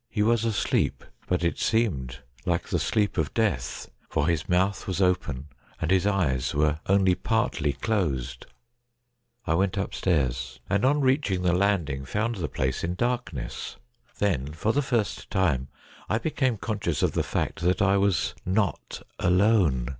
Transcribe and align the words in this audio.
He 0.09 0.23
was 0.23 0.43
asleep, 0.45 1.03
but 1.27 1.43
it 1.43 1.59
seemed 1.59 2.21
like 2.43 2.69
the 2.69 2.79
sleep 2.79 3.19
of 3.19 3.35
death, 3.35 3.91
for 4.09 4.27
his 4.27 4.49
mouth 4.49 4.87
was 4.87 4.99
open, 4.99 5.49
and 5.79 5.91
his 5.91 6.07
eyes 6.07 6.55
were 6.55 6.79
only 6.87 7.13
partly 7.13 7.73
closed. 7.73 8.47
I 9.45 9.53
went 9.53 9.77
upstairs, 9.77 10.59
and 10.67 10.83
on 10.85 11.01
reaching 11.01 11.43
the 11.43 11.53
landing 11.53 12.03
found 12.03 12.37
the 12.37 12.47
place 12.49 12.83
in 12.83 12.95
darkness. 12.95 13.77
Then, 14.17 14.53
for 14.53 14.73
the 14.73 14.81
first 14.81 15.29
time, 15.29 15.67
I 16.09 16.17
became 16.17 16.57
consci 16.57 16.87
ous 16.87 17.03
of 17.03 17.11
the 17.11 17.21
fact 17.21 17.61
that 17.61 17.79
I 17.83 17.97
was 17.97 18.33
not 18.43 19.03
alone. 19.19 19.89